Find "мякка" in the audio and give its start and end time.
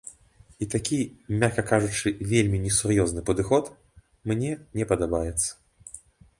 1.43-1.65